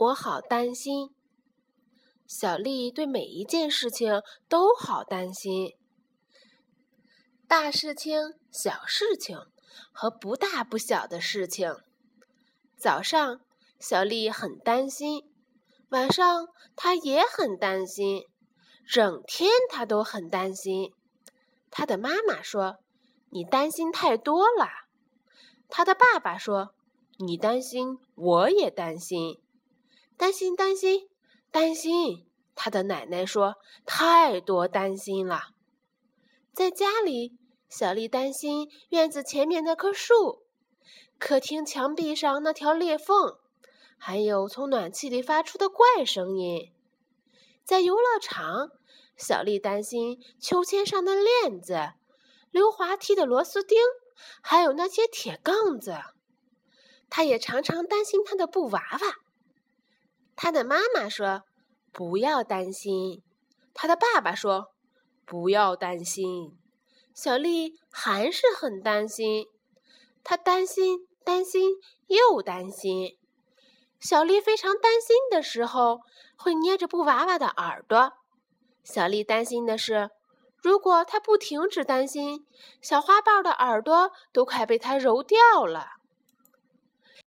[0.00, 1.14] 我好担心。
[2.26, 5.76] 小丽对每一件事情都好担心，
[7.46, 8.18] 大事情、
[8.50, 9.38] 小事情
[9.92, 11.74] 和不大不小的事情。
[12.78, 13.42] 早上，
[13.78, 15.20] 小丽很担心；
[15.90, 18.22] 晚上，她也很担心。
[18.88, 20.94] 整天她都很担心。
[21.70, 22.78] 她的妈妈说
[23.28, 24.66] ：“你担心太多了。”
[25.68, 26.74] 她的爸爸说
[27.20, 29.42] ：“你担心，我也担心。”
[30.20, 31.08] 担心，担心，
[31.50, 32.26] 担心。
[32.54, 33.54] 他的奶奶说
[33.86, 35.54] ：“太多担心了。”
[36.52, 37.38] 在家里，
[37.70, 40.42] 小丽担心院子前面那棵树，
[41.18, 43.38] 客厅墙壁上那条裂缝，
[43.96, 46.70] 还有从暖气里发出的怪声音。
[47.64, 48.72] 在游乐场，
[49.16, 51.94] 小丽担心秋千上的链子、
[52.50, 53.78] 溜滑梯的螺丝钉，
[54.42, 55.96] 还有那些铁杠子。
[57.08, 59.29] 她也常常担心她的布娃娃。
[60.42, 61.42] 他的妈妈说
[61.92, 63.22] ：“不要担心。”
[63.74, 64.72] 他的爸爸说
[65.26, 66.58] ：“不要担心。”
[67.12, 69.48] 小丽还是很担心，
[70.24, 71.72] 她担心、担心
[72.06, 73.18] 又担心。
[74.00, 76.00] 小丽非常担心的时候，
[76.38, 78.14] 会捏着布娃娃的耳朵。
[78.82, 80.08] 小丽担心的是，
[80.56, 82.46] 如果她不停止担心，
[82.80, 85.88] 小花瓣的耳朵都快被她揉掉了。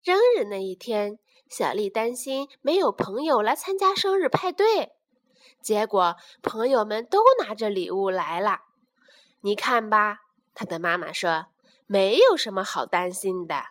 [0.03, 1.19] 生日那一天。
[1.53, 4.93] 小丽担心没有朋友来参加生日派对，
[5.61, 8.63] 结果朋友们都拿着礼物来了。
[9.43, 10.21] 你看吧，
[10.55, 11.49] 她的妈妈说
[11.87, 13.67] 没有什么好担心的。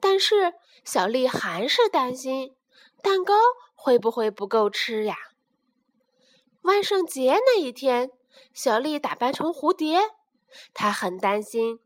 [0.00, 2.56] 但是小丽还是担心
[3.00, 3.34] 蛋糕
[3.76, 5.16] 会不会不够吃呀？
[6.62, 8.10] 万圣节那一天，
[8.52, 10.00] 小丽打扮成蝴蝶，
[10.74, 11.78] 她很担心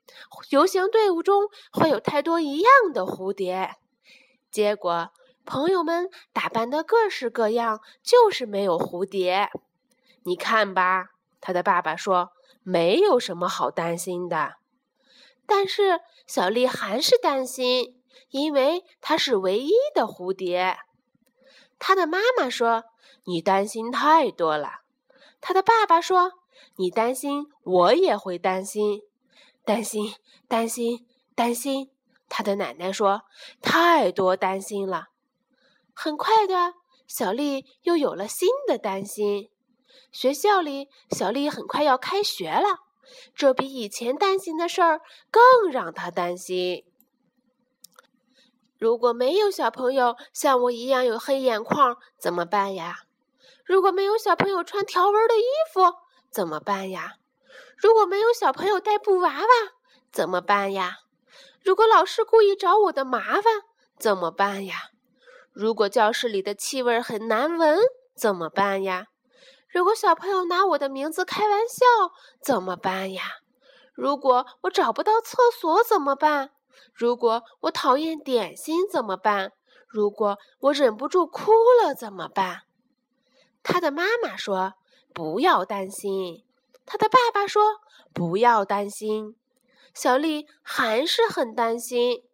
[0.48, 3.76] 游行队伍中会有太多一样的蝴蝶。
[4.54, 5.10] 结果，
[5.44, 9.50] 朋友们打扮的各式各样，就是没有蝴蝶。
[10.22, 11.08] 你看吧，
[11.40, 12.30] 他的爸爸说
[12.62, 14.54] 没有什么好担心的。
[15.44, 20.76] 但是小丽还是担心，因为她是唯一的蝴蝶。
[21.80, 22.84] 他的妈妈说
[23.26, 24.82] ：“你担心太多了。”
[25.42, 26.30] 他的爸爸说
[26.78, 29.02] ：“你担心，我也会担心，
[29.64, 30.14] 担心，
[30.46, 31.90] 担心，担心。”
[32.28, 33.22] 他的奶奶说
[33.62, 35.08] ：“太多担心了。”
[35.94, 36.74] 很快的，
[37.06, 39.50] 小丽又有了新的担心。
[40.10, 42.80] 学校里，小丽很快要开学了，
[43.34, 46.84] 这比以前担心的事儿更让她担心。
[48.76, 53.02] 如果没有小朋友像我一样有黑眼眶，怎么办呀？
[53.64, 55.80] 如果没有小朋友穿条纹的衣服，
[56.30, 57.14] 怎么办呀？
[57.76, 59.48] 如果没有小朋友带布娃娃，
[60.12, 60.98] 怎么办呀？
[61.62, 63.62] 如果老师故意找我的麻烦，
[63.98, 64.90] 怎么办呀？
[65.52, 67.78] 如果教室里的气味很难闻，
[68.14, 69.06] 怎么办呀？
[69.68, 71.84] 如果小朋友拿我的名字开玩笑，
[72.40, 73.22] 怎么办呀？
[73.92, 76.50] 如果我找不到厕所怎么办？
[76.92, 79.52] 如果我讨厌点心怎么办？
[79.86, 81.52] 如果我忍不住哭
[81.82, 82.62] 了怎么办？
[83.62, 84.74] 他的妈妈说
[85.14, 86.44] ：“不要担心。”
[86.84, 87.62] 他的爸爸说
[88.12, 89.36] ：“不要担心。”
[89.94, 92.24] 小丽还是很担心，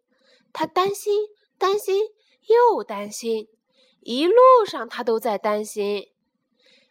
[0.51, 1.27] 她担心、
[1.59, 2.09] 担心
[2.47, 3.47] 又担心，
[3.99, 4.35] 一路
[4.65, 6.11] 上她都在担心。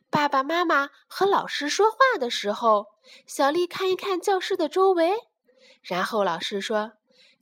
[0.09, 2.87] 爸爸妈妈和老师说话的时候，
[3.27, 5.13] 小丽看一看教室的周围，
[5.83, 6.93] 然后老师说：“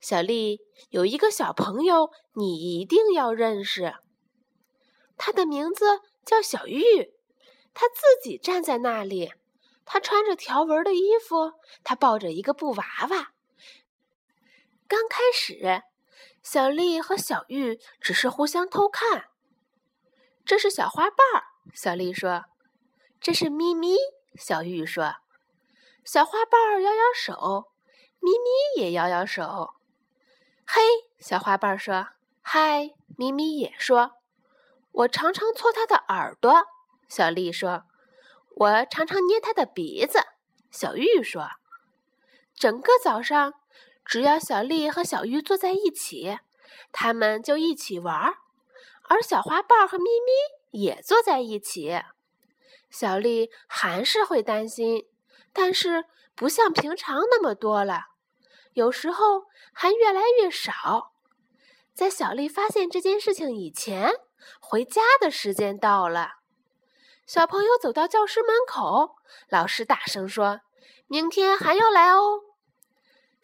[0.01, 3.95] 小丽，有一个小朋友，你一定要认识。
[5.17, 7.13] 他的名字叫小玉，
[7.75, 9.33] 他自己站在那里。”
[9.91, 13.33] 他穿着条纹的衣服，他抱着一个布娃娃。
[14.87, 15.83] 刚开始，
[16.43, 19.31] 小丽和小玉只是互相偷看。
[20.45, 22.45] 这是小花瓣儿，小丽说
[23.19, 23.97] ：“这是咪咪。”
[24.39, 25.15] 小玉说
[26.05, 27.73] ：“小花瓣儿摇摇手，
[28.21, 29.71] 咪咪也摇摇手。”
[30.69, 30.83] 嘿，
[31.19, 32.09] 小花瓣儿说
[32.43, 34.13] ：“嗨。”咪咪也说
[34.93, 36.67] ：“我常常搓它的耳朵。”
[37.09, 37.85] 小丽说。
[38.61, 40.19] 我常常捏他的鼻子，
[40.73, 41.49] 小玉说
[42.57, 43.55] ：“整个早上，
[44.05, 46.41] 只要小丽和小玉坐在一起，
[46.91, 48.39] 他们就一起玩儿。
[49.09, 52.01] 而小花瓣和咪咪也坐在一起。
[52.91, 55.07] 小丽还是会担心，
[55.53, 58.07] 但是不像平常那么多了，
[58.73, 61.13] 有时候还越来越少。
[61.95, 64.11] 在小丽发现这件事情以前，
[64.59, 66.38] 回家的时间到了。”
[67.29, 69.17] 小朋友走到教室门口，
[69.51, 70.63] 老师大声说
[71.09, 72.41] ：“明天还要来哦。”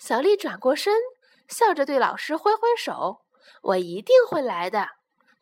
[0.01, 0.97] 小丽转过身，
[1.49, 3.21] 笑着对老师挥挥手
[3.61, 4.89] ：“我一定会来的。”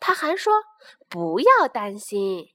[0.00, 0.55] 他还说
[1.09, 2.47] ：“不要担心。”